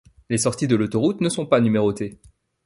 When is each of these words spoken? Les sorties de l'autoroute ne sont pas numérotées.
Les 0.31 0.39
sorties 0.39 0.65
de 0.65 0.75
l'autoroute 0.75 1.21
ne 1.21 1.29
sont 1.29 1.45
pas 1.45 1.61
numérotées. 1.61 2.17